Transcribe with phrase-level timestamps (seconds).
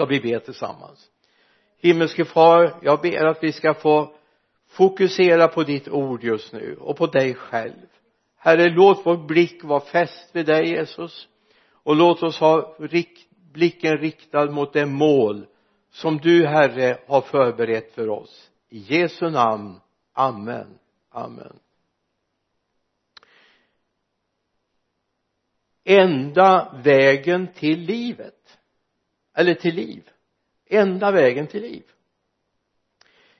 [0.00, 1.10] ska vi be tillsammans.
[1.78, 4.14] Himmelske far jag ber att vi ska få
[4.68, 7.86] fokusera på ditt ord just nu och på dig själv.
[8.36, 11.28] Herre låt vår blick vara fäst vid dig Jesus
[11.72, 15.46] och låt oss ha rikt, blicken riktad mot det mål
[15.90, 18.50] som du herre har förberett för oss.
[18.68, 19.80] I Jesu namn.
[20.12, 20.78] Amen.
[21.10, 21.58] Amen.
[25.84, 28.59] Enda vägen till livet
[29.34, 30.02] eller till liv.
[30.66, 31.82] Enda vägen till liv.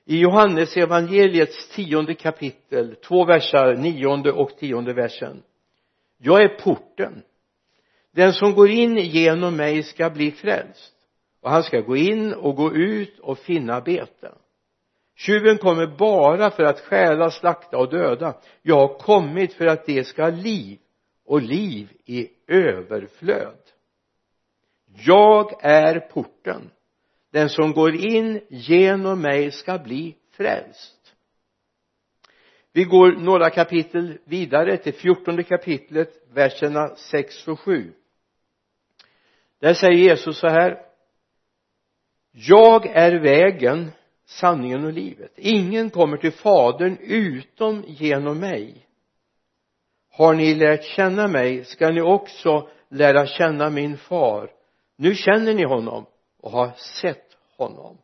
[0.05, 5.43] I Johannes evangeliets tionde kapitel två versar, nionde och tionde versen.
[6.17, 7.23] Jag är porten.
[8.11, 10.93] Den som går in genom mig ska bli frälst.
[11.41, 14.31] Och han ska gå in och gå ut och finna bete.
[15.15, 18.37] Tjuven kommer bara för att stjäla, slakta och döda.
[18.61, 20.79] Jag har kommit för att det ska ha liv
[21.25, 23.57] och liv i överflöd
[24.95, 26.71] jag är porten.
[27.31, 31.15] Den som går in genom mig ska bli frälst.
[32.73, 37.93] Vi går några kapitel vidare till fjortonde kapitlet verserna 6 och 7
[39.61, 40.77] där säger Jesus så här.
[42.31, 43.91] Jag är vägen
[44.25, 45.31] sanningen och livet.
[45.35, 48.87] Ingen kommer till fadern utom genom mig.
[50.11, 54.49] Har ni lärt känna mig ska ni också lära känna min far
[55.01, 56.05] nu känner ni honom
[56.37, 57.97] och har sett honom.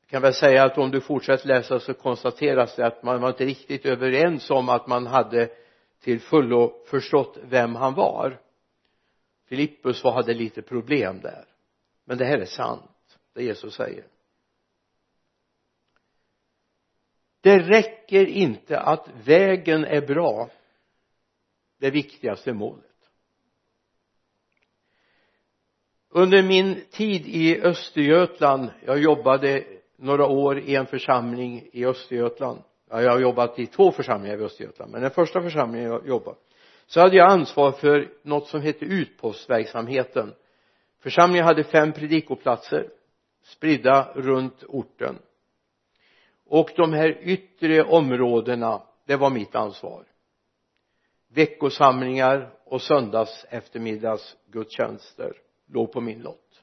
[0.00, 3.28] Jag kan väl säga att om du fortsätter läsa så konstateras det att man var
[3.28, 5.50] inte riktigt överens om att man hade
[6.00, 8.40] till fullo förstått vem han var.
[9.46, 11.44] Filippus hade lite problem där.
[12.04, 14.06] Men det här är sant det Jesus säger.
[17.40, 20.50] Det räcker inte att vägen är bra
[21.78, 22.89] det viktigaste målet.
[26.10, 29.64] Under min tid i Östergötland jag jobbade
[29.96, 32.62] några år i en församling i Östergötland.
[32.90, 36.36] Ja, jag har jobbat i två församlingar i Östergötland men den första församlingen jag jobbade
[36.86, 40.34] så hade jag ansvar för något som hette utpostverksamheten.
[41.00, 42.88] Församlingen hade fem predikoplatser
[43.42, 45.18] spridda runt orten.
[46.46, 50.04] Och de här yttre områdena det var mitt ansvar.
[51.28, 55.32] Veckosamlingar och söndags eftermiddagsgudstjänster
[55.72, 56.62] låg på min lott.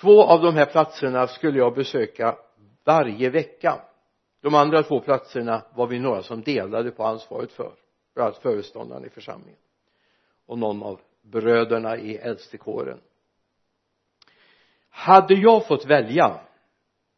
[0.00, 2.36] Två av de här platserna skulle jag besöka
[2.84, 3.80] varje vecka.
[4.40, 7.72] De andra två platserna var vi några som delade på ansvaret för
[8.14, 9.58] bland annat föreståndaren i församlingen
[10.46, 13.00] och någon av bröderna i äldstekåren.
[14.88, 16.40] Hade jag fått välja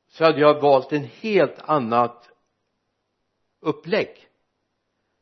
[0.09, 2.31] så hade jag valt en helt annat
[3.61, 4.29] upplägg.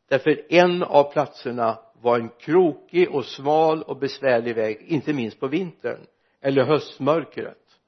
[0.08, 5.46] Därför en av platserna var en krokig och smal och besvärlig väg inte minst på
[5.46, 6.06] vintern
[6.40, 7.78] eller höstmörkret.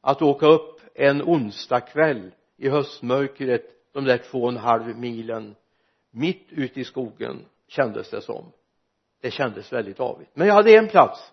[0.00, 5.54] Att åka upp en onsdagkväll i höstmörkret de där två och en halv milen
[6.10, 8.52] mitt ute i skogen kändes det som.
[9.20, 10.30] Det kändes väldigt avigt.
[10.34, 11.32] Men jag hade en plats.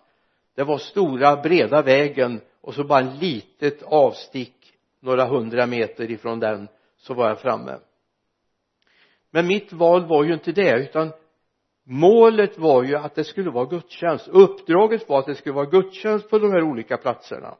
[0.54, 6.40] Det var stora breda vägen och så bara en litet avstick några hundra meter ifrån
[6.40, 7.78] den så var jag framme.
[9.30, 11.12] Men mitt val var ju inte det utan
[11.84, 14.28] målet var ju att det skulle vara gudstjänst.
[14.28, 17.56] Uppdraget var att det skulle vara gudstjänst på de här olika platserna.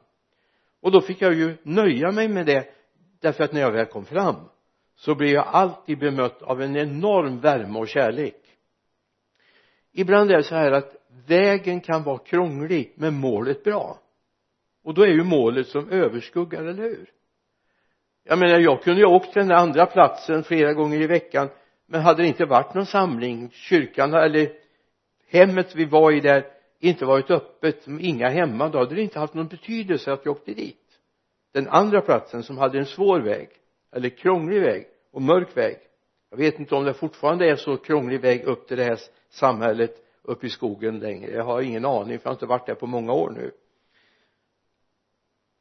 [0.81, 2.65] Och då fick jag ju nöja mig med det
[3.21, 4.35] därför att när jag väl kom fram
[4.95, 8.35] så blev jag alltid bemött av en enorm värme och kärlek.
[9.93, 10.95] Ibland är det så här att
[11.27, 13.99] vägen kan vara krånglig men målet bra.
[14.83, 17.09] Och då är ju målet som överskuggar, eller hur?
[18.23, 21.49] Jag menar jag kunde ju åkt till den andra platsen flera gånger i veckan
[21.91, 24.53] men hade det inte varit någon samling kyrkan eller
[25.27, 26.45] hemmet vi var i där
[26.79, 30.53] inte varit öppet inga hemma då hade det inte haft någon betydelse att vi åkte
[30.53, 30.99] dit.
[31.53, 33.49] Den andra platsen som hade en svår väg
[33.91, 35.77] eller krånglig väg och mörk väg.
[36.29, 39.95] Jag vet inte om det fortfarande är så krånglig väg upp till det här samhället
[40.23, 41.31] uppe i skogen längre.
[41.31, 43.51] Jag har ingen aning för jag har inte varit där på många år nu.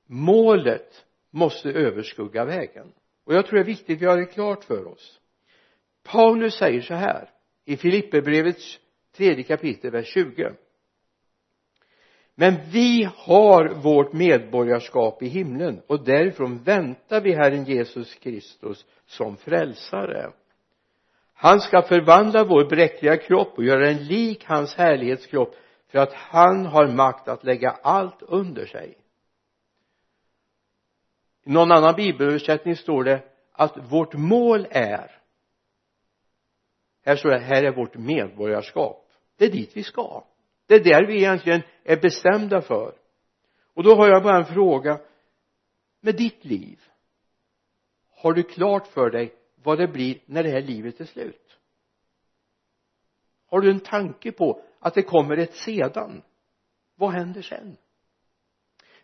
[0.06, 2.93] Målet måste överskugga vägen.
[3.25, 5.19] Och jag tror det är viktigt att vi har det klart för oss.
[6.12, 7.31] Paulus säger så här
[7.65, 8.79] i Filipperbrevets
[9.17, 10.51] tredje kapitel vers 20
[12.35, 19.37] men vi har vårt medborgarskap i himlen och därifrån väntar vi Herren Jesus Kristus som
[19.37, 20.31] frälsare.
[21.35, 25.55] Han ska förvandla vår bräckliga kropp och göra den lik hans härlighetskropp
[25.89, 28.95] för att han har makt att lägga allt under sig.
[31.45, 33.23] I någon annan bibelöversättning står det
[33.53, 35.19] att vårt mål är
[37.02, 39.06] här står det här är vårt medborgarskap.
[39.37, 40.25] Det är dit vi ska.
[40.67, 42.94] Det är där vi egentligen är bestämda för.
[43.75, 45.00] Och då har jag bara en fråga.
[46.00, 46.81] Med ditt liv
[48.11, 51.58] har du klart för dig vad det blir när det här livet är slut?
[53.46, 56.23] Har du en tanke på att det kommer ett sedan?
[56.96, 57.76] Vad händer sen?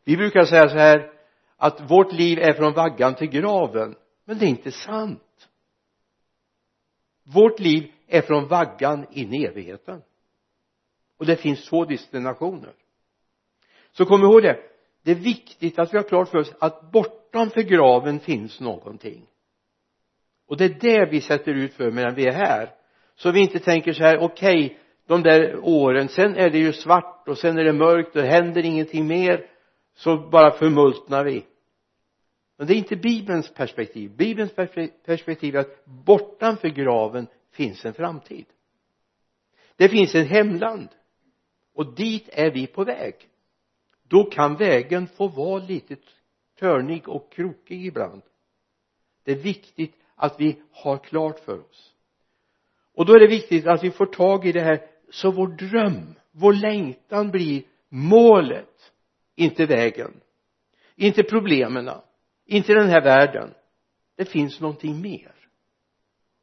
[0.05, 1.13] Vi brukar säga så här
[1.57, 3.97] att vårt liv är från vaggan till graven.
[4.25, 5.23] Men det är inte sant
[7.35, 10.03] vårt liv är från vaggan in i evigheten.
[11.19, 12.73] Och det finns två destinationer.
[13.93, 14.59] Så kom ihåg det.
[15.03, 19.27] Det är viktigt att vi har klart för oss att bortanför graven finns någonting.
[20.49, 22.75] Och det är det vi sätter ut för medan vi är här.
[23.17, 24.77] Så vi inte tänker så här okej okay,
[25.07, 28.29] de där åren sen är det ju svart och sen är det mörkt och det
[28.29, 29.47] händer ingenting mer
[29.95, 31.45] så bara förmultnar vi
[32.57, 34.17] men det är inte bibelns perspektiv.
[34.17, 34.53] Bibelns
[35.05, 38.47] perspektiv är att bortanför graven finns en framtid.
[39.77, 40.89] Det finns ett hemland.
[41.75, 43.15] Och dit är vi på väg.
[44.03, 45.97] Då kan vägen få vara lite
[46.59, 48.23] törnig och krokig ibland.
[49.23, 51.95] Det är viktigt att vi har klart för oss.
[52.95, 56.15] Och då är det viktigt att vi får tag i det här så vår dröm
[56.39, 58.93] vår längtan blir målet
[59.35, 60.21] inte vägen.
[60.97, 61.91] Inte problemen
[62.47, 63.55] inte den här världen.
[64.17, 65.35] Det finns någonting mer.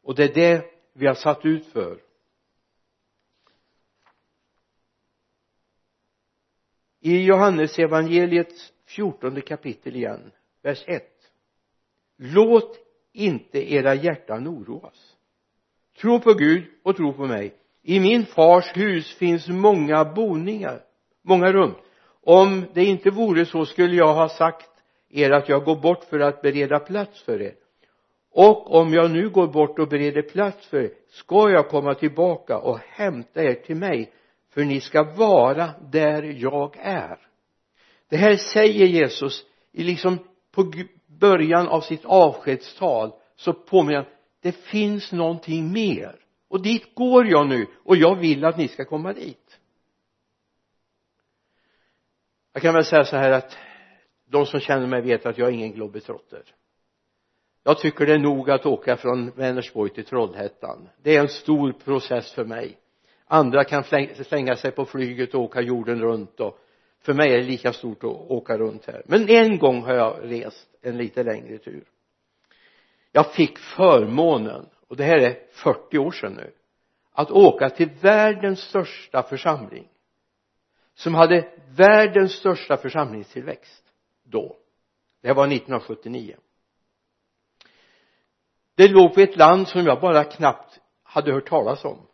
[0.03, 1.99] Och det är det vi har satt ut för.
[6.99, 11.03] I Johannes evangeliets fjortonde kapitel igen vers 1
[12.17, 12.77] låt
[13.11, 15.15] inte era hjärtan oroas.
[16.01, 17.55] Tro på Gud och tro på mig.
[17.81, 20.83] I min fars hus finns många boningar
[21.23, 21.75] många rum.
[22.23, 24.69] Om det inte vore så skulle jag ha sagt
[25.13, 27.55] er att jag går bort för att bereda plats för er.
[28.31, 32.57] Och om jag nu går bort och bereder plats för er ska jag komma tillbaka
[32.57, 34.11] och hämta er till mig
[34.49, 37.17] för ni ska vara där jag är.
[38.09, 40.19] Det här säger Jesus i liksom
[40.51, 40.71] på
[41.07, 44.05] början av sitt avskedstal så påminner han
[44.41, 46.15] det finns någonting mer.
[46.47, 49.59] Och dit går jag nu och jag vill att ni ska komma dit.
[52.53, 53.57] Jag kan väl säga så här att
[54.33, 56.43] de som känner mig vet att jag är ingen globetrotter.
[57.63, 60.89] Jag tycker det är nog att åka från Vänersborg till Trollhättan.
[61.03, 62.77] Det är en stor process för mig.
[63.25, 63.83] Andra kan
[64.13, 66.59] slänga sig på flyget och åka jorden runt och
[66.99, 69.03] för mig är det lika stort att åka runt här.
[69.05, 71.83] Men en gång har jag rest en lite längre tur.
[73.11, 76.51] Jag fick förmånen och det här är 40 år sedan nu
[77.11, 79.87] att åka till världens största församling
[80.95, 83.82] som hade världens största församlingstillväxt
[84.33, 84.57] då.
[85.21, 86.35] Det här var 1979
[88.75, 92.07] det låg på ett land som jag bara knappt hade hört talas om.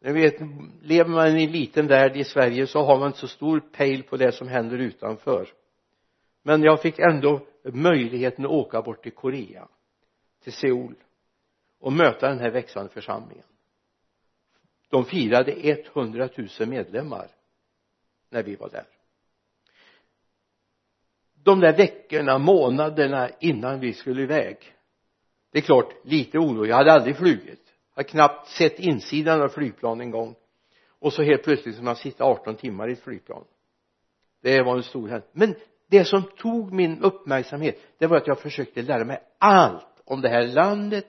[0.00, 0.34] Ni vet
[0.82, 4.02] lever man i en liten värld i Sverige så har man inte så stor pejl
[4.02, 5.48] på det som händer utanför.
[6.42, 9.68] Men jag fick ändå möjligheten att åka bort till Korea
[10.42, 10.94] till Seoul
[11.78, 13.44] och möta den här växande församlingen.
[14.88, 16.28] De firade 100
[16.58, 17.28] 000 medlemmar
[18.28, 18.86] när vi var där
[21.44, 24.56] de där veckorna, månaderna innan vi skulle iväg.
[25.52, 27.62] Det är klart, lite oro, jag hade aldrig flugit.
[27.94, 30.34] Jag hade knappt sett insidan av flygplan en gång.
[30.98, 33.44] Och så helt plötsligt som man sitta 18 timmar i ett flygplan.
[34.42, 35.30] Det var en stor händelse.
[35.32, 35.54] Men
[35.90, 40.28] det som tog min uppmärksamhet det var att jag försökte lära mig allt om det
[40.28, 41.06] här landet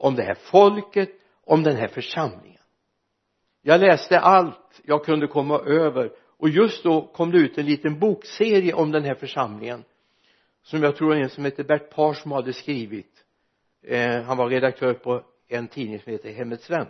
[0.00, 1.10] om det här folket
[1.44, 2.62] om den här församlingen.
[3.62, 7.98] Jag läste allt jag kunde komma över och just då kom det ut en liten
[7.98, 9.84] bokserie om den här församlingen
[10.62, 13.24] som jag tror en som heter Bert Parsmo hade skrivit.
[13.86, 16.86] Eh, han var redaktör på en tidning som heter Hemmets vän.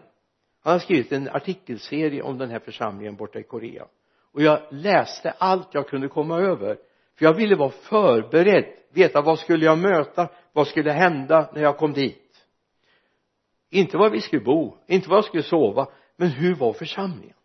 [0.62, 3.86] Han har skrivit en artikelserie om den här församlingen borta i Korea.
[4.32, 6.76] Och jag läste allt jag kunde komma över
[7.18, 11.76] för jag ville vara förberedd veta vad skulle jag möta vad skulle hända när jag
[11.76, 12.46] kom dit.
[13.70, 17.36] Inte var vi skulle bo inte var jag skulle sova men hur var församlingen?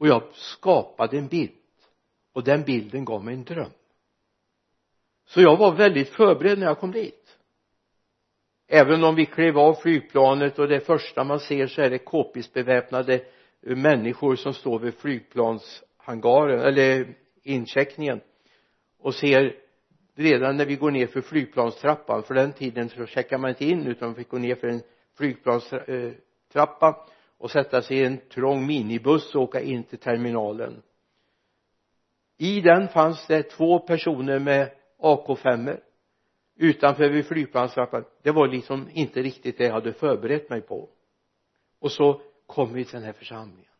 [0.00, 1.52] Och jag skapade en bild.
[2.32, 3.70] Och den bilden gav mig en dröm.
[5.26, 7.38] Så jag var väldigt förberedd när jag kom dit.
[8.68, 13.24] Även om vi klev av flygplanet och det första man ser så är det k-pisbeväpnade
[13.60, 18.20] människor som står vid flygplanshangaren eller incheckningen
[18.98, 19.56] och ser
[20.14, 23.86] redan när vi går ner för flygplanstrappan för den tiden så checkar man inte in
[23.86, 24.82] utan man fick gå ner för en
[25.16, 27.06] flygplanstrappa
[27.40, 30.82] och sätta sig i en trång minibuss och åka in till terminalen.
[32.38, 35.80] I den fanns det två personer med AK5
[36.56, 40.88] utanför vid flygplanstrappan det var liksom inte riktigt det jag hade förberett mig på.
[41.80, 43.72] Och så kom vi till den här församlingen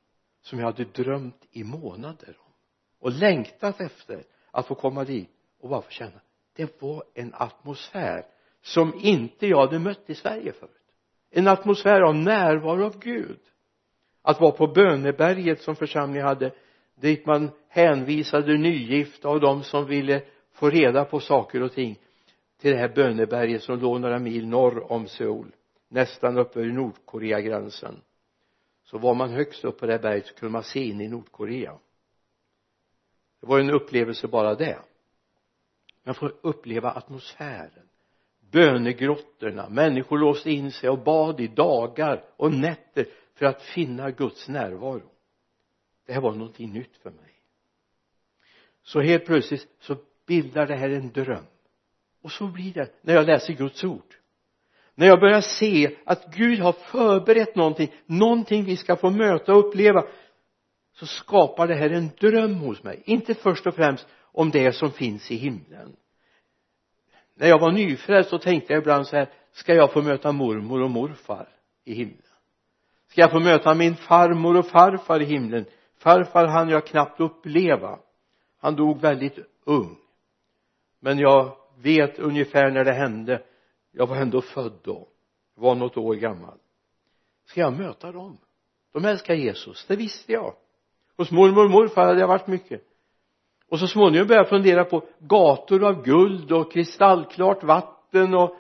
[0.43, 2.52] som jag hade drömt i månader om
[3.00, 6.21] och längtat efter att få komma dit och bara få känna.
[6.57, 8.26] Det var en atmosfär
[8.62, 10.71] som inte jag hade mött i Sverige förut.
[11.31, 13.40] En atmosfär av närvaro av Gud
[14.23, 16.53] att vara på böneberget som församlingen hade
[16.95, 20.23] dit man hänvisade nygifta och de som ville
[20.53, 21.99] få reda på saker och ting
[22.61, 25.53] till det här böneberget som låg några mil norr om Seoul
[25.89, 28.00] nästan uppe vid Nordkoreagränsen.
[28.85, 31.09] Så var man högst upp på det här berget så kunde man se in i
[31.09, 31.79] Nordkorea.
[33.41, 34.79] Det var en upplevelse bara det.
[36.05, 37.91] Man får uppleva atmosfären
[38.50, 43.07] bönegrottorna människor låste in sig och bad i dagar och nätter
[43.41, 45.11] för att finna Guds närvaro.
[46.07, 47.43] Det här var någonting nytt för mig.
[48.83, 51.45] Så helt plötsligt så bildar det här en dröm.
[52.23, 54.15] Och så blir det när jag läser Guds ord.
[54.95, 59.69] När jag börjar se att Gud har förberett någonting någonting vi ska få möta och
[59.69, 60.07] uppleva
[60.93, 63.03] så skapar det här en dröm hos mig.
[63.05, 65.97] Inte först och främst om det som finns i himlen.
[67.35, 70.83] När jag var nyfrälst så tänkte jag ibland så här ska jag få möta mormor
[70.83, 71.49] och morfar
[71.85, 72.30] i himlen?
[73.11, 75.64] Ska jag få möta min farmor och farfar i himlen?
[75.99, 77.99] Farfar hann jag knappt uppleva.
[78.59, 79.97] Han dog väldigt ung.
[81.00, 83.43] Men jag vet ungefär när det hände.
[83.93, 85.09] Jag var ändå född då.
[85.55, 86.59] Var något år gammal.
[87.47, 88.38] Ska jag möta dem?
[88.93, 90.55] De älskar Jesus det visste jag.
[91.17, 92.83] Hos mormor och morfar hade jag varit mycket.
[93.69, 98.57] Och så småningom började jag fundera på gator av guld och kristallklart vatten och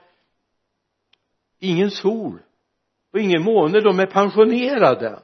[1.58, 2.38] ingen sol
[3.12, 5.22] och ingen måne de är pensionerade.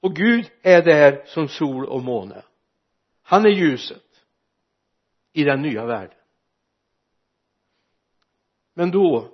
[0.00, 2.42] Och Gud är där som sol och måne.
[3.22, 4.02] Han är ljuset
[5.32, 6.16] i den nya världen.
[8.74, 9.28] Men då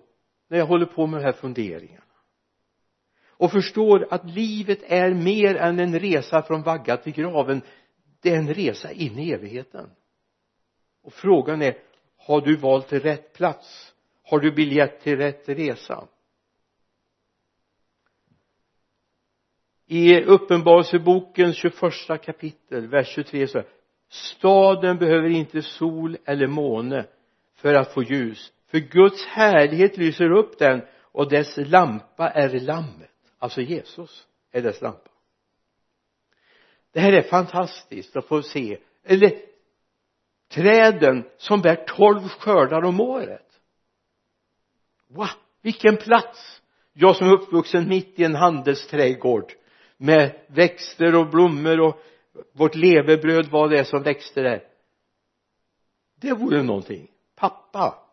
[0.49, 2.03] när jag håller på med de här funderingarna
[3.39, 7.63] och förstår att livet är mer än en resa från vagga till graven
[8.21, 9.91] det är en resa in i evigheten.
[11.03, 11.79] Och frågan är
[12.17, 13.95] har du valt rätt plats?
[14.23, 16.09] Har du biljett till rätt resa?
[19.87, 23.69] I uppenbarelsebokens 21 kapitel vers 23 så här.
[24.09, 27.07] staden behöver inte sol eller måne
[27.55, 33.11] för att få ljus för Guds härlighet lyser upp den och dess lampa är lammet.
[33.39, 35.11] Alltså Jesus är dess lampa.
[36.93, 38.79] Det här är fantastiskt att få se.
[39.05, 39.33] Eller
[40.49, 43.61] träden som bär tolv skördar om året.
[45.09, 45.29] Wow
[45.67, 46.63] vilken plats!
[46.93, 49.53] Jag som är uppvuxen mitt i en handelsträdgård
[49.97, 52.01] med växter och blommor och
[52.53, 54.77] vårt levebröd vad det är som växte där
[56.17, 57.11] det vore någonting.
[57.35, 58.09] Pappa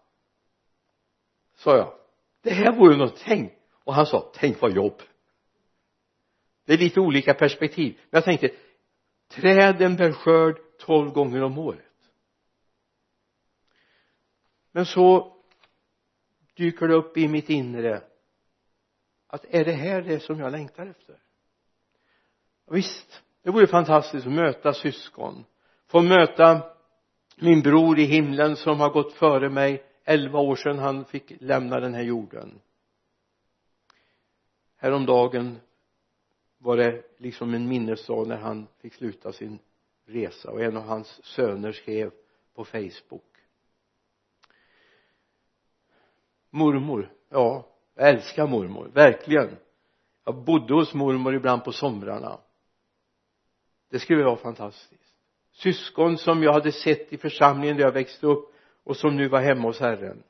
[1.55, 1.93] sa jag.
[2.41, 5.01] Det här vore någonting och han sa tänk vad jobb.
[6.65, 7.93] Det är lite olika perspektiv.
[8.09, 8.51] Men jag tänkte
[9.27, 12.11] träden bär skörd tolv gånger om året.
[14.71, 15.37] Men så
[16.55, 18.03] dyker det upp i mitt inre
[19.27, 21.22] att är det här det som jag längtar efter?
[22.71, 25.45] Visst det vore fantastiskt att möta syskon.
[25.87, 26.61] Få möta
[27.35, 31.79] min bror i himlen som har gått före mig elva år sedan han fick lämna
[31.79, 32.61] den här jorden.
[34.77, 35.59] Häromdagen
[36.57, 39.59] var det liksom en minnesdag när han fick sluta sin
[40.05, 42.11] resa och en av hans söner skrev
[42.55, 43.37] på facebook.
[46.49, 47.65] Mormor ja
[47.95, 49.57] jag älskar mormor verkligen.
[50.25, 52.37] Jag bodde hos mormor ibland på somrarna
[53.93, 55.13] det skulle vara fantastiskt.
[55.51, 59.41] Syskon som jag hade sett i församlingen där jag växte upp och som nu var
[59.41, 60.23] hemma hos Herren.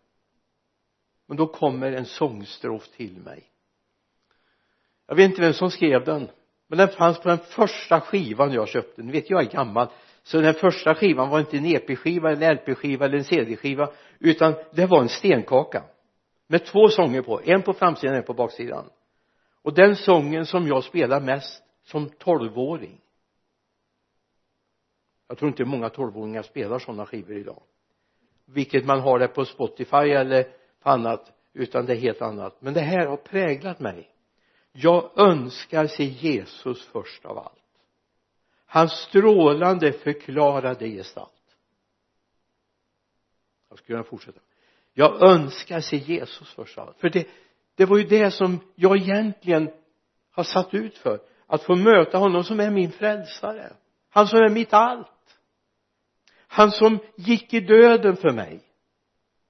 [1.28, 3.44] Men då kommer en sångstrof till mig.
[5.08, 6.30] Jag vet inte vem som skrev den
[6.68, 9.02] men den fanns på den första skivan jag köpte.
[9.02, 9.88] Ni vet jag är gammal.
[10.24, 14.54] Så den första skivan var inte en EP-skiva eller en LP-skiva eller en CD-skiva utan
[14.72, 15.84] det var en stenkaka
[16.48, 17.42] med två sånger på.
[17.44, 18.90] En på framsidan och en på baksidan.
[19.62, 23.03] Och den sången som jag spelar mest som tolvåring
[25.34, 27.62] jag tror inte många tolvåringar spelar sådana skivor idag.
[28.46, 30.44] Vilket man har det på Spotify eller
[30.84, 32.62] på annat utan det är helt annat.
[32.62, 34.10] Men det här har präglat mig.
[34.72, 37.64] Jag önskar se Jesus först av allt.
[38.66, 41.56] Hans strålande förklarade gestalt.
[43.70, 44.40] Jag skulle kunna fortsätta.
[44.94, 47.00] Jag önskar se Jesus först av allt.
[47.00, 47.28] För det
[47.76, 49.70] det var ju det som jag egentligen
[50.32, 51.20] har satt ut för.
[51.48, 53.74] Att få möta honom som är min frälsare.
[54.10, 55.08] Han som är mitt allt
[56.54, 58.60] han som gick i döden för mig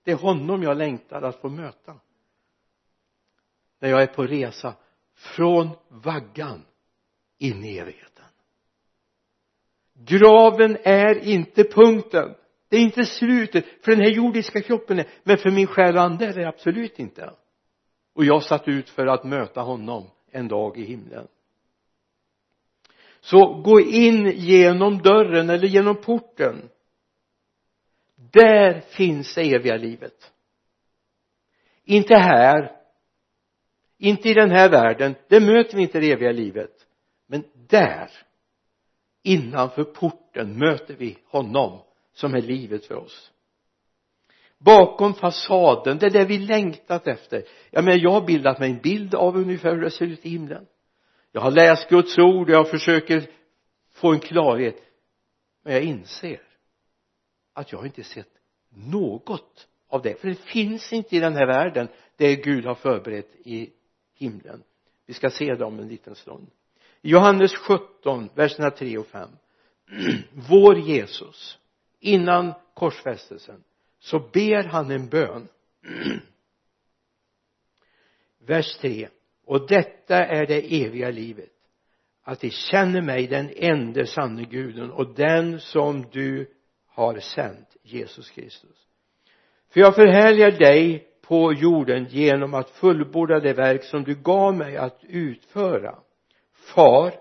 [0.03, 1.95] det är honom jag längtar att få möta.
[3.79, 4.75] När jag är på resa
[5.15, 6.65] från vaggan
[7.37, 8.13] in i evigheten
[9.93, 12.35] graven är inte punkten.
[12.69, 16.03] Det är inte slutet för den här jordiska kroppen är, men för min själ och
[16.03, 17.33] ande är det absolut inte.
[18.13, 21.27] Och jag satt ut för att möta honom en dag i himlen.
[23.19, 26.69] Så gå in genom dörren eller genom porten
[28.33, 30.31] där finns det eviga livet.
[31.83, 32.71] Inte här.
[33.97, 35.15] Inte i den här världen.
[35.27, 36.87] Där möter vi inte det eviga livet.
[37.27, 38.09] Men där
[39.23, 41.81] innanför porten möter vi honom
[42.13, 43.31] som är livet för oss.
[44.57, 47.43] Bakom fasaden det är det vi längtat efter.
[47.71, 50.29] Ja men jag har bildat mig en bild av ungefär hur det ser ut i
[50.29, 50.65] himlen.
[51.31, 53.29] Jag har läst Guds ord och jag försöker
[53.93, 54.75] få en klarhet.
[55.63, 56.41] Men jag inser
[57.53, 58.29] att jag inte sett
[58.69, 60.21] något av det.
[60.21, 63.69] För det finns inte i den här världen det Gud har förberett i
[64.15, 64.63] himlen.
[65.05, 66.47] Vi ska se det om en liten stund.
[67.01, 69.29] Johannes 17 verserna 3 och 5
[70.49, 71.59] vår Jesus
[71.99, 73.63] innan korsfästelsen
[73.99, 75.47] så ber han en bön.
[78.39, 79.09] Vers 3
[79.45, 81.49] och detta är det eviga livet
[82.23, 86.53] att de känner mig den enda sanne guden och den som du
[86.93, 88.87] har sänt Jesus Kristus.
[89.69, 94.77] För jag förhärligar dig på jorden genom att fullborda det verk som du gav mig
[94.77, 95.99] att utföra.
[96.53, 97.13] Far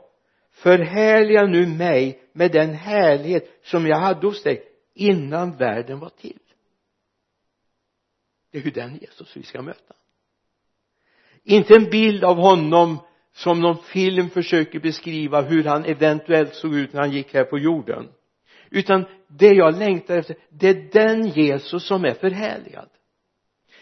[0.50, 4.64] förhärliga nu mig med den härlighet som jag hade hos dig
[4.94, 6.38] innan världen var till.
[8.50, 9.94] Det är ju den Jesus vi ska möta.
[11.44, 12.98] Inte en bild av honom
[13.32, 17.58] som någon film försöker beskriva hur han eventuellt såg ut när han gick här på
[17.58, 18.08] jorden
[18.72, 22.88] utan det jag längtar efter det är den Jesus som är förhärligad.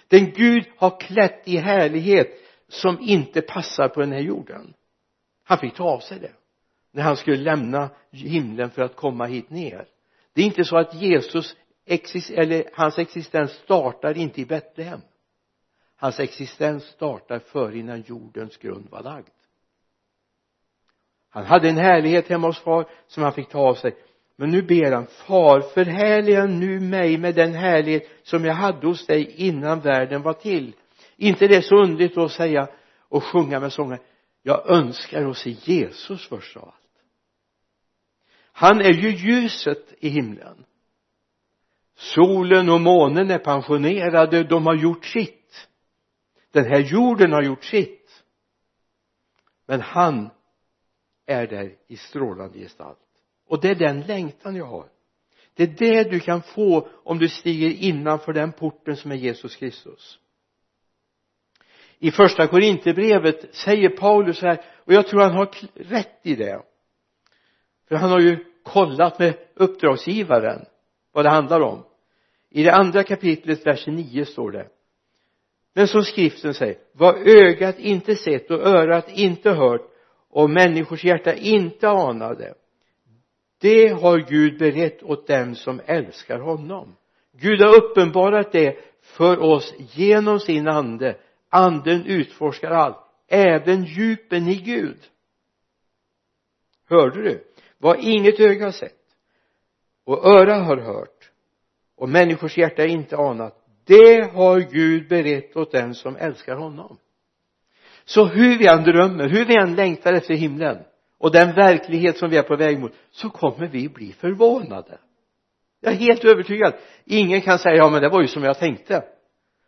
[0.08, 2.30] Den Gud har klätt i härlighet
[2.68, 4.74] som inte passar på den här jorden.
[5.44, 6.32] Han fick ta av sig det
[6.92, 9.88] när han skulle lämna himlen för att komma hit ner.
[10.32, 11.56] Det är inte så att Jesus
[12.30, 15.00] eller hans existens startar inte i Betlehem.
[15.96, 19.28] Hans existens startar före innan jordens grund var lagd.
[21.28, 23.96] Han hade en härlighet hemma hos far som han fick ta av sig
[24.40, 29.06] men nu ber han far förhärliga nu mig med den härlighet som jag hade hos
[29.06, 30.74] dig innan världen var till.
[31.16, 32.68] Inte det är så underligt att säga
[33.08, 33.98] och sjunga med sånger
[34.42, 36.74] jag önskar att se Jesus först av allt
[38.52, 40.64] han är ju ljuset i himlen.
[41.94, 45.68] Solen och månen är pensionerade de har gjort sitt.
[46.50, 48.24] Den här jorden har gjort sitt.
[49.66, 50.30] Men han
[51.26, 53.09] är där i strålande gestalt
[53.50, 54.86] och det är den längtan jag har.
[55.54, 59.56] Det är det du kan få om du stiger innanför den porten som är Jesus
[59.56, 60.18] Kristus.
[61.98, 66.62] I första Korinthierbrevet säger Paulus så här och jag tror han har rätt i det.
[67.88, 70.64] För han har ju kollat med uppdragsgivaren
[71.12, 71.84] vad det handlar om.
[72.50, 74.68] I det andra kapitlet vers 9 står det.
[75.74, 79.90] Men som skriften säger vad ögat inte sett och örat inte hört
[80.28, 82.54] och människors hjärta inte anade
[83.60, 86.96] det har Gud berett åt dem som älskar honom.
[87.32, 91.16] Gud har uppenbarat det för oss genom sin ande.
[91.48, 94.98] Anden utforskar allt även djupen i Gud.
[96.88, 97.44] Hörde du?
[97.78, 99.00] Vad inget öga har sett
[100.04, 101.30] och öra har hört
[101.96, 106.98] och människors hjärta inte anat det har Gud berett åt den som älskar honom.
[108.04, 110.78] Så hur vi än drömmer, hur vi än längtar efter himlen
[111.20, 114.98] och den verklighet som vi är på väg mot så kommer vi bli förvånade.
[115.80, 116.74] Jag är helt övertygad.
[117.04, 119.04] Ingen kan säga ja men det var ju som jag tänkte.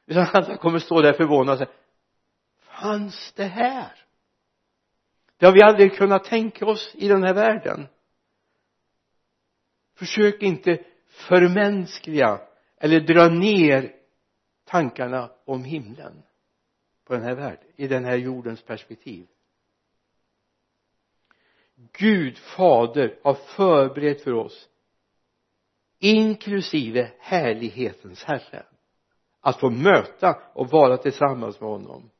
[0.06, 1.70] Utan alla kommer stå där förvånade och säga
[2.82, 3.92] fanns det här?
[5.36, 7.88] Det har vi aldrig kunnat tänka oss i den här världen.
[9.96, 12.40] Försök inte förmänskliga
[12.80, 13.92] eller dra ner
[14.64, 16.22] tankarna om himlen
[17.04, 19.26] på den här världen i den här jordens perspektiv.
[21.92, 24.68] Gud fader har förberett för oss
[26.02, 28.66] inklusive härlighetens herre
[29.40, 32.10] att få möta och vara tillsammans med honom.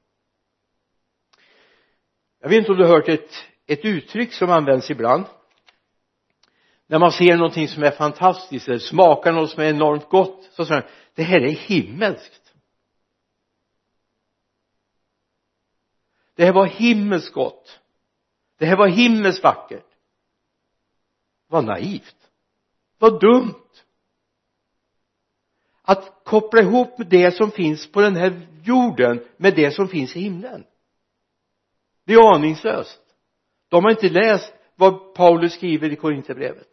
[2.41, 3.31] Jag vet inte om du har hört ett,
[3.67, 5.25] ett uttryck som används ibland.
[6.87, 10.65] När man ser någonting som är fantastiskt eller smakar något som är enormt gott så
[10.65, 12.55] säger man det här är himmelskt.
[16.35, 17.82] Det här var himmelskt gott
[18.63, 19.87] det här var himmelskt vackert.
[21.49, 22.17] Vad naivt.
[22.99, 23.55] Vad dumt.
[25.83, 30.21] Att koppla ihop det som finns på den här jorden med det som finns i
[30.21, 30.65] himlen.
[32.05, 33.01] Det är aningslöst.
[33.69, 36.69] De har inte läst vad Paulus skriver i Korinthierbrevet.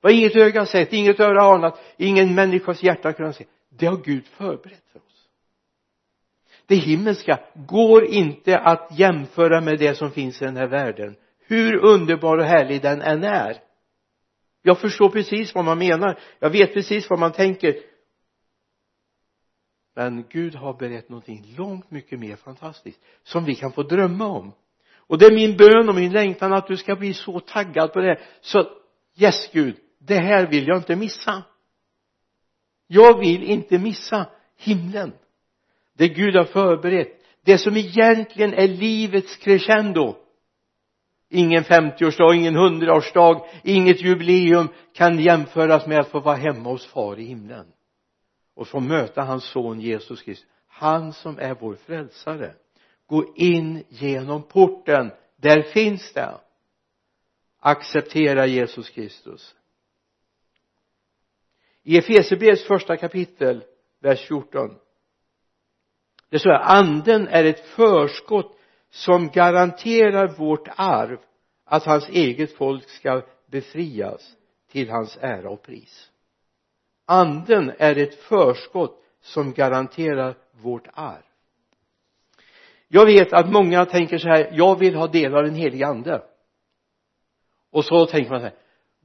[0.00, 3.46] Vad inget öga sett, inget öra anat, ingen människas hjärta kunnat se.
[3.68, 5.09] Det har Gud förberett för oss
[6.70, 11.16] det himmelska går inte att jämföra med det som finns i den här världen.
[11.46, 13.56] Hur underbar och härlig den än är.
[14.62, 16.18] Jag förstår precis vad man menar.
[16.38, 17.74] Jag vet precis vad man tänker.
[19.96, 24.52] Men Gud har berett någonting långt mycket mer fantastiskt som vi kan få drömma om.
[24.96, 28.00] Och det är min bön och min längtan att du ska bli så taggad på
[28.00, 28.20] det.
[28.40, 28.70] Så
[29.16, 31.42] yes Gud det här vill jag inte missa.
[32.86, 35.12] Jag vill inte missa himlen
[36.00, 40.16] det Gud har förberett det som egentligen är livets crescendo.
[41.28, 47.18] Ingen 50-årsdag, ingen 100-årsdag, inget jubileum kan jämföras med att få vara hemma hos far
[47.18, 47.66] i himlen.
[48.54, 50.46] Och få möta hans son Jesus Kristus.
[50.66, 52.54] Han som är vår frälsare.
[53.06, 55.10] Gå in genom porten.
[55.36, 56.40] Där finns det.
[57.58, 59.54] Acceptera Jesus Kristus.
[61.82, 63.64] I Efesierbrevets första kapitel
[64.00, 64.76] vers 14
[66.30, 68.56] det står här anden är ett förskott
[68.90, 71.18] som garanterar vårt arv
[71.64, 74.36] att hans eget folk ska befrias
[74.72, 76.10] till hans ära och pris.
[77.06, 81.22] Anden är ett förskott som garanterar vårt arv.
[82.88, 86.22] Jag vet att många tänker så här jag vill ha del av den helige ande.
[87.70, 88.54] Och så tänker man så här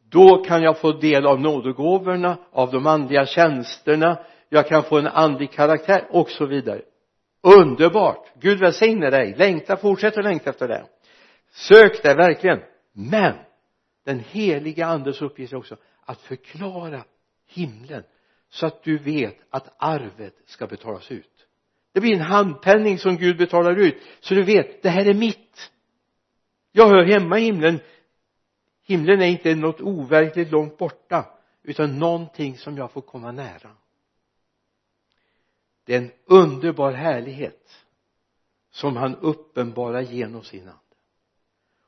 [0.10, 5.08] då kan jag få del av nådegåvorna av de andliga tjänsterna jag kan få en
[5.08, 6.82] andlig karaktär och så vidare
[7.46, 8.32] underbart!
[8.40, 9.36] Gud välsigne dig!
[9.38, 10.86] Längta fortsätt att längta efter det.
[11.52, 12.60] Sök det verkligen.
[12.94, 13.34] Men
[14.06, 17.04] den heliga andes uppgift är också att förklara
[17.48, 18.04] himlen
[18.50, 21.48] så att du vet att arvet ska betalas ut.
[21.94, 25.72] Det blir en handpenning som Gud betalar ut så du vet det här är mitt.
[26.72, 27.80] Jag hör hemma i himlen.
[28.88, 31.26] Himlen är inte något overkligt långt borta
[31.64, 33.72] utan någonting som jag får komma nära
[35.86, 37.86] det är en underbar härlighet
[38.72, 40.80] som han uppenbarar genom sin ande.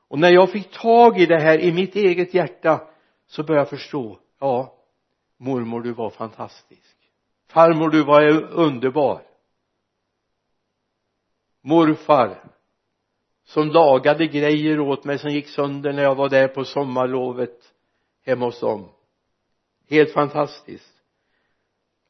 [0.08, 2.88] Och när jag fick tag i det här i mitt eget hjärta
[3.26, 4.74] så började jag förstå ja
[5.36, 6.96] mormor du var fantastisk.
[7.48, 9.22] Farmor du var underbar.
[11.60, 12.44] Morfar
[13.44, 17.74] som lagade grejer åt mig som gick sönder när jag var där på sommarlovet
[18.24, 18.88] hemma hos dem.
[19.88, 20.94] Helt fantastiskt.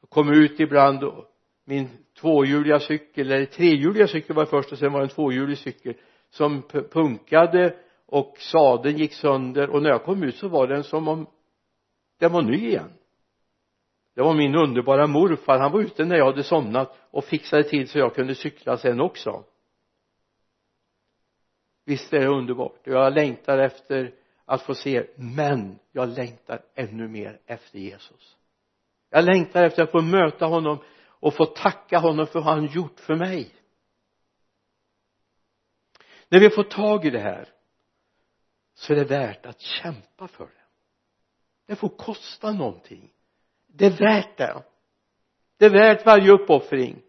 [0.00, 1.24] Jag kom ut ibland och
[1.68, 1.88] min
[2.20, 5.94] tvåhjuliga cykel eller trehjuliga cykel var först och sen var det en tvåhjulig cykel
[6.30, 7.76] som punkade
[8.06, 9.70] och sadeln gick sönder.
[9.70, 11.26] Och när jag kom ut så var den som om
[12.18, 12.92] den var ny igen.
[14.14, 15.58] Det var min underbara morfar.
[15.58, 19.00] Han var ute när jag hade somnat och fixade till så jag kunde cykla sen
[19.00, 19.44] också.
[21.84, 22.86] Visst är det underbart?
[22.86, 25.06] Och jag längtar efter att få se.
[25.16, 28.36] Men jag längtar ännu mer efter Jesus.
[29.10, 30.78] Jag längtar efter att få möta honom
[31.20, 33.54] och få tacka honom för vad han gjort för mig.
[36.28, 37.48] När vi får tag i det här
[38.74, 40.52] så är det värt att kämpa för det.
[41.66, 43.12] Det får kosta någonting.
[43.66, 44.62] Det är värt det.
[45.58, 47.02] Det är värt varje uppoffring.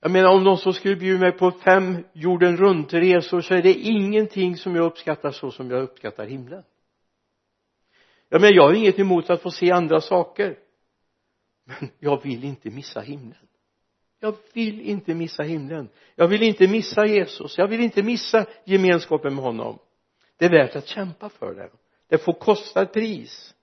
[0.00, 3.62] Jag menar om någon som skulle bjuda mig på fem jorden runt resor så är
[3.62, 6.64] det ingenting som jag uppskattar så som jag uppskattar himlen.
[8.28, 10.58] Jag menar jag har inget emot att få se andra saker
[11.80, 13.46] men jag vill inte missa himlen.
[14.20, 15.88] Jag vill inte missa himlen.
[16.14, 17.58] Jag vill inte missa Jesus.
[17.58, 19.78] Jag vill inte missa gemenskapen med honom.
[20.36, 21.70] Det är värt att kämpa för det.
[22.08, 23.54] Det får kosta ett pris.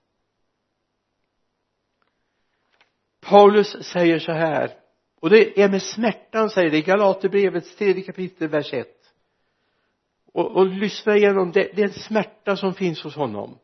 [3.20, 4.78] Paulus säger så här
[5.20, 8.88] och det är med smärtan säger det i Galaterbrevets tredje kapitel vers 1
[10.32, 13.58] och, och lyssna igenom det, det är en smärta som finns hos honom.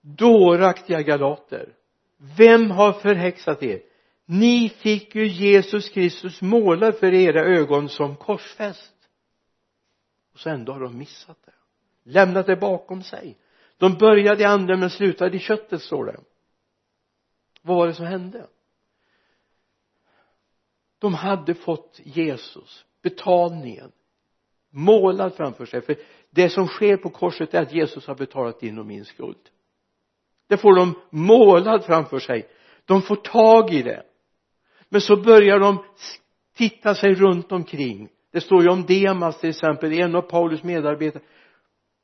[0.00, 1.74] Dåraktiga galater
[2.36, 3.82] vem har förhäxat er?
[4.24, 8.94] Ni fick ju Jesus Kristus målad för era ögon som korsfäst.
[10.32, 11.52] Och så ändå har de missat det.
[12.10, 13.38] Lämnat det bakom sig.
[13.76, 16.20] De började i anden men slutade i köttet står det.
[17.62, 18.46] Vad var det som hände?
[20.98, 23.92] De hade fått Jesus betalningen
[24.70, 25.82] målad framför sig.
[25.82, 25.96] För
[26.30, 29.50] det som sker på korset är att Jesus har betalat din och min skuld
[30.50, 32.48] det får de målad framför sig.
[32.84, 34.02] De får tag i det.
[34.88, 35.84] Men så börjar de
[36.56, 38.08] titta sig runt omkring.
[38.32, 41.22] Det står ju om Demas till exempel en av Paulus medarbetare.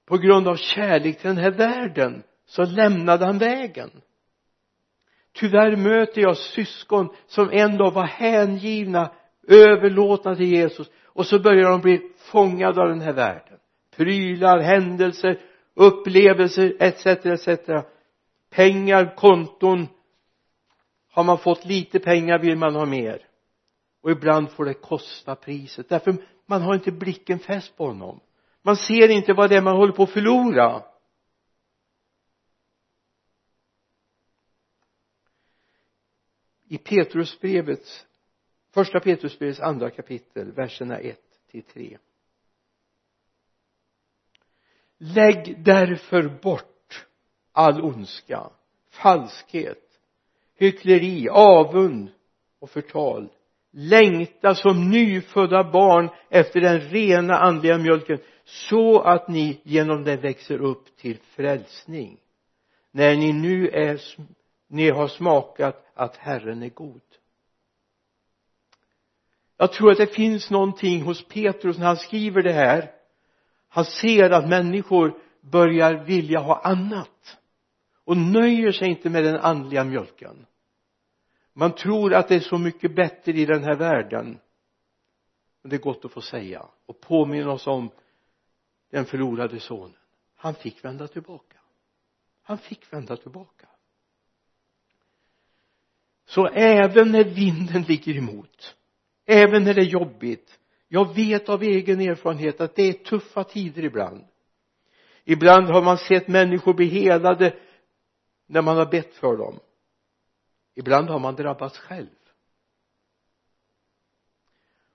[0.08, 3.90] På grund av kärlek till den här världen så lämnade han vägen.
[5.32, 9.10] Tyvärr möter jag syskon som en dag var hängivna
[9.48, 10.90] överlåtna till Jesus.
[11.04, 13.58] Och så börjar de bli fångade av den här världen.
[13.96, 15.40] Prylar, händelser,
[15.74, 17.48] upplevelser etc etc
[18.56, 19.88] pengar, konton.
[21.08, 23.26] Har man fått lite pengar vill man ha mer.
[24.00, 25.88] Och ibland får det kosta priset.
[25.88, 28.20] Därför man har inte blicken fäst på honom.
[28.62, 30.82] Man ser inte vad det är man håller på att förlora.
[36.68, 38.06] I Petrusbrevets
[38.70, 41.98] första Petrusbrevets andra kapitel verserna 1 till 3
[44.98, 46.75] lägg därför bort
[47.56, 48.50] all ondska
[48.90, 49.86] falskhet
[50.56, 52.10] hyckleri avund
[52.58, 53.28] och förtal.
[53.70, 60.60] Längta som nyfödda barn efter den rena andliga mjölken så att ni genom den växer
[60.62, 62.18] upp till frälsning.
[62.90, 64.00] När ni nu är
[64.68, 67.00] ni har smakat att Herren är god.
[69.56, 72.90] Jag tror att det finns någonting hos Petrus när han skriver det här.
[73.68, 77.10] Han ser att människor börjar vilja ha annat
[78.06, 80.46] och nöjer sig inte med den andliga mjölken.
[81.52, 84.38] Man tror att det är så mycket bättre i den här världen.
[85.62, 87.90] Men det är gott att få säga och påminna oss om
[88.90, 89.96] den förlorade sonen.
[90.36, 91.56] Han fick vända tillbaka.
[92.42, 93.68] Han fick vända tillbaka.
[96.26, 98.76] Så även när vinden ligger emot
[99.26, 103.84] även när det är jobbigt jag vet av egen erfarenhet att det är tuffa tider
[103.84, 104.24] ibland.
[105.24, 107.56] Ibland har man sett människor bli helade
[108.46, 109.60] när man har bett för dem.
[110.74, 112.08] Ibland har man drabbats själv.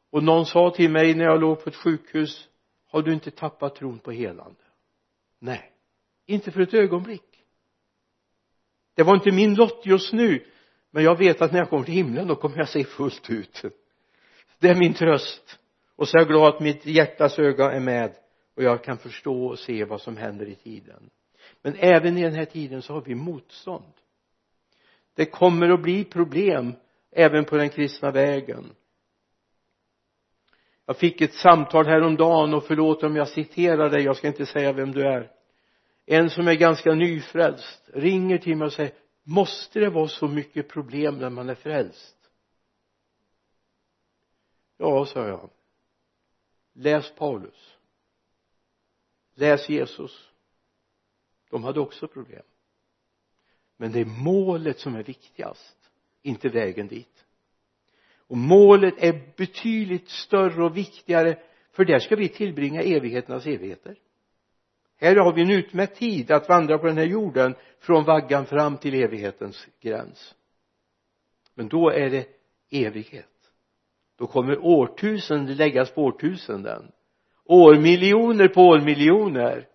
[0.09, 2.47] Och någon sa till mig när jag låg på ett sjukhus
[2.85, 4.61] har du inte tappat tron på helande?
[5.39, 5.71] Nej
[6.31, 7.43] inte för ett ögonblick.
[8.95, 10.45] Det var inte min lott just nu
[10.91, 13.61] men jag vet att när jag kommer till himlen då kommer jag se fullt ut.
[14.59, 15.59] Det är min tröst.
[15.95, 18.15] Och så är jag glad att mitt hjärtas öga är med
[18.55, 21.09] och jag kan förstå och se vad som händer i tiden
[21.61, 23.93] men även i den här tiden så har vi motstånd.
[25.13, 26.75] Det kommer att bli problem
[27.11, 28.75] även på den kristna vägen.
[30.85, 34.73] Jag fick ett samtal häromdagen och förlåt om jag citerar dig jag ska inte säga
[34.73, 35.31] vem du är.
[36.05, 38.93] En som är ganska nyfrälst ringer till mig och säger
[39.23, 42.17] måste det vara så mycket problem när man är frälst?
[44.77, 45.49] Ja sa jag.
[46.73, 47.77] Läs Paulus.
[49.33, 50.30] Läs Jesus
[51.51, 52.43] de hade också problem.
[53.77, 55.77] Men det är målet som är viktigast
[56.21, 57.25] inte vägen dit.
[58.15, 61.39] Och målet är betydligt större och viktigare
[61.71, 63.97] för där ska vi tillbringa evigheternas evigheter.
[64.97, 68.77] Här har vi en utmätt tid att vandra på den här jorden från vaggan fram
[68.77, 70.35] till evighetens gräns.
[71.55, 72.27] Men då är det
[72.71, 73.25] evighet.
[74.17, 76.91] Då kommer årtusenden läggas på årtusenden.
[77.45, 79.67] Årmiljoner på årmiljoner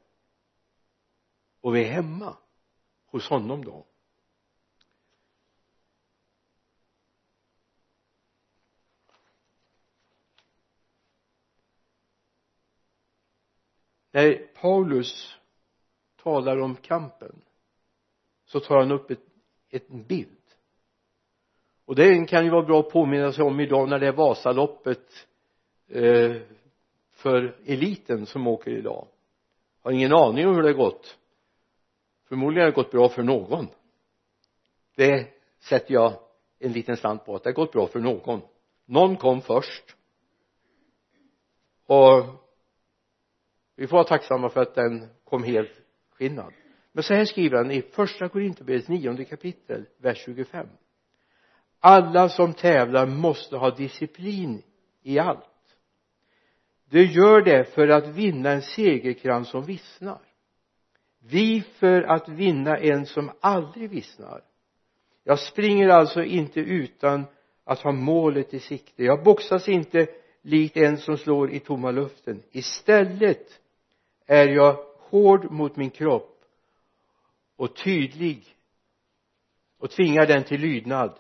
[1.67, 2.37] och vi är hemma
[3.07, 3.87] hos honom då.
[14.11, 15.37] När Paulus
[16.17, 17.43] talar om kampen
[18.45, 19.27] så tar han upp ett,
[19.71, 20.43] ett bild.
[21.85, 25.27] Och det kan ju vara bra att påminna sig om idag när det är Vasaloppet
[25.89, 26.37] eh,
[27.11, 29.09] för eliten som åker idag.
[29.83, 31.19] Har ingen aning om hur det gått
[32.29, 33.69] förmodligen har det gått bra för någon.
[34.97, 35.29] Det
[35.61, 36.13] sätter jag
[36.59, 38.41] en liten slant på att det har gått bra för någon.
[38.85, 39.97] Någon kom först.
[41.87, 42.25] Och
[43.77, 45.73] vi får vara tacksamma för att den kom helt
[46.11, 46.53] skinnad.
[46.93, 50.69] Men så här skriver han i första Korinthierbrevets nionde kapitel vers 25
[51.81, 54.63] alla som tävlar måste ha disciplin
[55.03, 55.45] i allt.
[56.91, 60.21] De gör det för att vinna en segerkrans som vissnar
[61.29, 64.43] vi för att vinna en som aldrig vissnar.
[65.25, 67.25] Jag springer alltså inte utan
[67.65, 69.05] att ha målet i sikte.
[69.05, 70.07] Jag boxas inte
[70.43, 72.43] likt en som slår i tomma luften.
[72.51, 73.61] Istället
[74.27, 76.45] är jag hård mot min kropp
[77.57, 78.57] och tydlig
[79.79, 81.19] och tvingar den till lydnad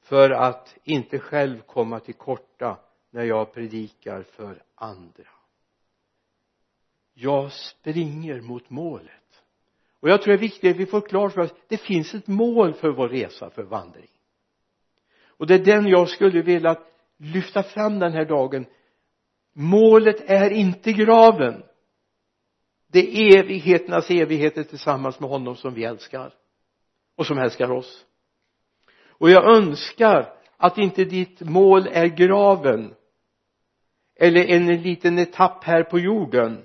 [0.00, 2.78] för att inte själv komma till korta
[3.10, 5.28] när jag predikar för andra.
[7.14, 9.19] Jag springer mot målet
[10.00, 12.26] och jag tror det är viktigt att vi får klart för oss det finns ett
[12.26, 14.10] mål för vår resa för vandring.
[15.26, 16.76] Och det är den jag skulle vilja
[17.16, 18.66] lyfta fram den här dagen.
[19.52, 21.62] Målet är inte graven.
[22.86, 26.34] Det är evigheternas evigheter tillsammans med honom som vi älskar
[27.16, 28.06] och som älskar oss.
[29.08, 32.94] Och jag önskar att inte ditt mål är graven
[34.16, 36.64] eller en liten etapp här på jorden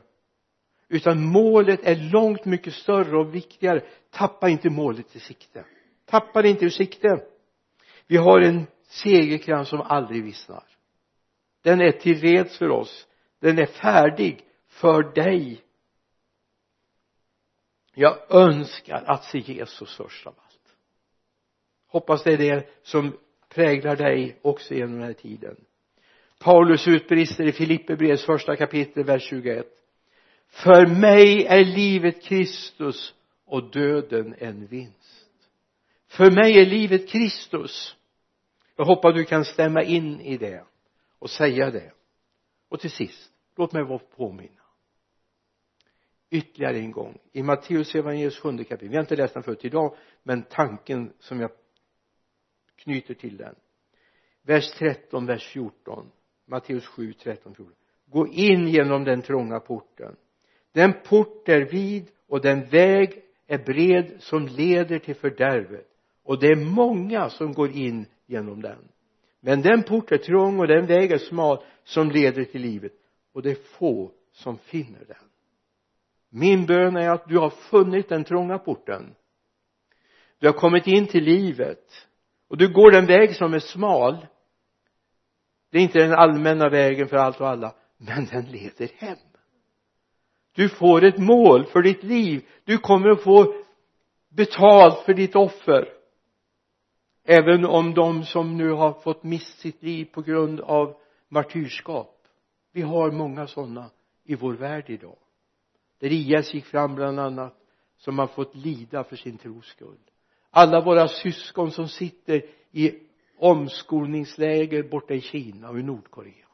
[0.95, 3.81] utan målet är långt mycket större och viktigare.
[4.09, 5.65] Tappa inte målet i sikte.
[6.05, 7.23] Tappa det inte ur sikte.
[8.07, 10.63] Vi har en segerkrans som aldrig vissnar.
[11.63, 13.07] Den är till reds för oss.
[13.39, 15.61] Den är färdig för dig.
[17.93, 20.75] Jag önskar att se Jesus först av allt.
[21.87, 23.17] Hoppas det är det som
[23.49, 25.55] präglar dig också genom den här tiden.
[26.39, 29.67] Paulus utbrister i Filipperbrevets första kapitel vers 21
[30.49, 33.13] för mig är livet Kristus
[33.45, 35.25] och döden en vinst.
[36.07, 37.95] För mig är livet Kristus.
[38.75, 40.63] Jag hoppas du kan stämma in i det
[41.19, 41.91] och säga det.
[42.69, 44.61] Och till sist låt mig vara påminna.
[46.29, 49.97] Ytterligare en gång i Matteus evangeliets sjunde kapitel vi har inte läst den förut idag
[50.23, 51.51] men tanken som jag
[52.75, 53.55] knyter till den.
[54.41, 56.11] Vers 13 vers 14
[56.45, 60.15] Matteus 7 13 14 gå in genom den trånga porten
[60.75, 65.87] den port är vid och den väg är bred som leder till fördärvet.
[66.23, 68.87] Och det är många som går in genom den.
[69.39, 72.91] Men den port är trång och den väg är smal som leder till livet.
[73.33, 75.29] Och det är få som finner den.
[76.29, 79.15] Min bön är att du har funnit den trånga porten.
[80.39, 82.07] Du har kommit in till livet.
[82.47, 84.27] Och du går den väg som är smal.
[85.71, 89.17] Det är inte den allmänna vägen för allt och alla men den leder hem
[90.55, 92.45] du får ett mål för ditt liv.
[92.63, 93.53] Du kommer att få
[94.29, 95.93] betalt för ditt offer.
[97.23, 100.97] Även om de som nu har fått mist sitt liv på grund av
[101.29, 102.27] martyrskap.
[102.71, 103.89] Vi har många sådana
[104.23, 105.17] i vår värld idag.
[105.99, 107.55] Där IS gick fram bland annat
[107.97, 109.99] som har fått lida för sin tros skull.
[110.49, 112.99] Alla våra syskon som sitter i
[113.37, 116.47] omskolningsläger borta i Kina och i Nordkorea.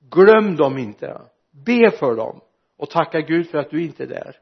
[0.00, 1.20] Glöm dem inte.
[1.50, 2.40] Be för dem
[2.80, 4.36] och tacka Gud för att du inte är där.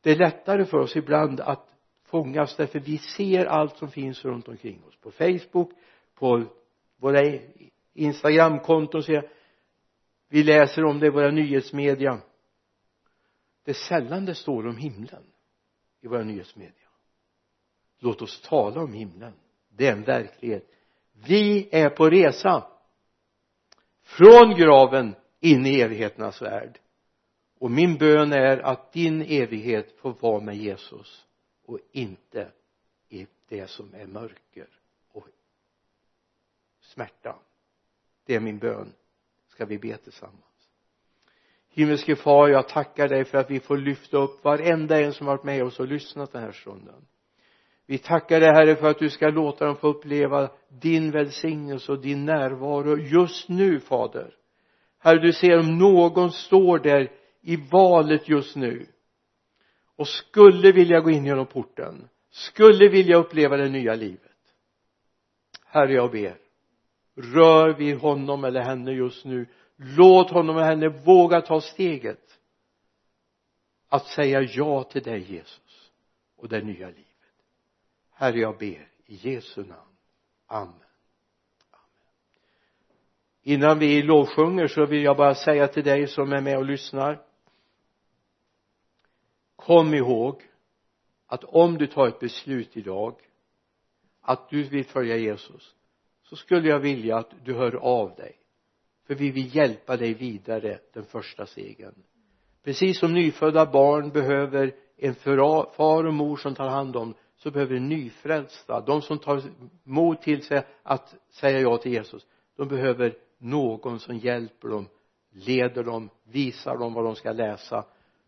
[0.00, 1.68] Det är lättare för oss ibland att
[2.04, 4.96] fångas därför vi ser allt som finns runt omkring oss.
[4.96, 5.70] På Facebook
[6.14, 6.44] på
[6.96, 7.20] våra
[7.92, 9.30] instagramkonton ser
[10.28, 12.20] vi läser om det i våra nyhetsmedia.
[13.64, 15.24] Det är sällan det står om himlen
[16.00, 16.88] i våra nyhetsmedia.
[17.98, 19.32] Låt oss tala om himlen.
[19.68, 20.70] Det är en verklighet.
[21.12, 22.66] Vi är på resa
[24.02, 26.78] från graven in i evigheternas värld.
[27.58, 31.26] Och min bön är att din evighet får vara med Jesus
[31.66, 32.52] och inte
[33.08, 34.68] i det som är mörker
[35.12, 35.26] och
[36.80, 37.38] smärta.
[38.26, 38.92] Det är min bön.
[39.48, 40.70] Ska vi be tillsammans?
[41.68, 45.44] Himmelske far jag tackar dig för att vi får lyfta upp varenda en som varit
[45.44, 47.06] med oss och lyssnat den här stunden.
[47.86, 52.00] Vi tackar dig herre för att du ska låta dem få uppleva din välsignelse och
[52.00, 54.36] din närvaro just nu fader
[55.04, 58.86] herre du ser om någon står där i valet just nu
[59.96, 64.20] och skulle vilja gå in genom porten skulle vilja uppleva det nya livet.
[65.64, 66.38] Herre jag ber
[67.14, 69.46] rör vid honom eller henne just nu.
[69.76, 72.40] Låt honom eller henne våga ta steget
[73.88, 75.92] att säga ja till dig Jesus
[76.36, 77.04] och det nya livet.
[78.10, 79.96] Herre jag ber i Jesu namn.
[80.46, 80.83] Amen
[83.44, 87.22] innan vi lovsjunger så vill jag bara säga till dig som är med och lyssnar.
[89.56, 90.42] Kom ihåg
[91.26, 93.14] att om du tar ett beslut idag
[94.20, 95.74] att du vill följa Jesus
[96.22, 98.36] så skulle jag vilja att du hör av dig.
[99.06, 101.94] För vi vill hjälpa dig vidare den första segern.
[102.62, 107.78] Precis som nyfödda barn behöver en far och mor som tar hand om så behöver
[107.78, 109.42] nyfrälsta de som tar
[109.82, 112.26] mod till sig att säga ja till Jesus
[112.56, 114.88] de behöver någon som hjälper dem
[115.30, 117.86] leder dem visar dem vad de ska läsa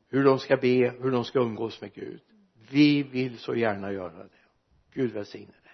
[0.09, 2.21] hur de ska be hur de ska umgås med Gud.
[2.71, 4.29] Vi vill så gärna göra det.
[4.93, 5.66] Gud välsigne dig.